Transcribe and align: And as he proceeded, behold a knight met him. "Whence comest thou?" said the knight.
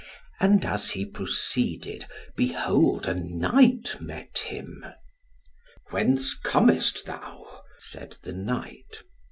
And 0.39 0.65
as 0.65 0.89
he 0.89 1.05
proceeded, 1.05 2.07
behold 2.35 3.05
a 3.07 3.13
knight 3.13 3.97
met 4.01 4.39
him. 4.39 4.83
"Whence 5.91 6.35
comest 6.35 7.05
thou?" 7.05 7.61
said 7.77 8.17
the 8.23 8.33
knight. 8.33 9.03